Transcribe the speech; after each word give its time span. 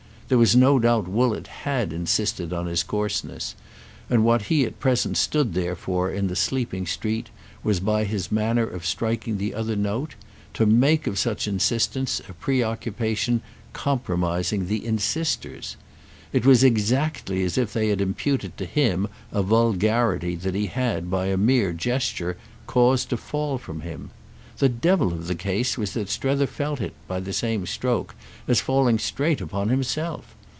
There 0.31 0.37
was 0.37 0.55
no 0.55 0.79
doubt 0.79 1.09
Woollett 1.09 1.47
had 1.47 1.91
insisted 1.91 2.53
on 2.53 2.65
his 2.65 2.83
coarseness; 2.83 3.53
and 4.09 4.23
what 4.23 4.43
he 4.43 4.63
at 4.63 4.79
present 4.79 5.17
stood 5.17 5.53
there 5.53 5.75
for 5.75 6.09
in 6.09 6.27
the 6.27 6.37
sleeping 6.37 6.85
street 6.87 7.29
was, 7.65 7.81
by 7.81 8.05
his 8.05 8.31
manner 8.31 8.65
of 8.65 8.85
striking 8.85 9.37
the 9.37 9.53
other 9.53 9.75
note, 9.75 10.15
to 10.53 10.65
make 10.65 11.05
of 11.05 11.19
such 11.19 11.49
insistence 11.49 12.21
a 12.29 12.33
preoccupation 12.33 13.41
compromising 13.73 14.61
to 14.61 14.67
the 14.67 14.85
insisters. 14.85 15.75
It 16.31 16.45
was 16.45 16.63
exactly 16.63 17.43
as 17.43 17.57
if 17.57 17.73
they 17.73 17.89
had 17.89 17.99
imputed 17.99 18.55
to 18.57 18.65
him 18.65 19.09
a 19.33 19.43
vulgarity 19.43 20.35
that 20.35 20.55
he 20.55 20.67
had 20.67 21.11
by 21.11 21.25
a 21.25 21.35
mere 21.35 21.73
gesture 21.73 22.37
caused 22.67 23.09
to 23.09 23.17
fall 23.17 23.57
from 23.57 23.81
him. 23.81 24.11
The 24.57 24.69
devil 24.69 25.11
of 25.11 25.25
the 25.25 25.33
case 25.33 25.75
was 25.75 25.93
that 25.93 26.07
Strether 26.07 26.45
felt 26.45 26.81
it, 26.81 26.93
by 27.07 27.19
the 27.19 27.33
same 27.33 27.65
stroke, 27.65 28.13
as 28.47 28.61
falling 28.61 28.99
straight 28.99 29.41
upon 29.41 29.69
himself. 29.69 30.35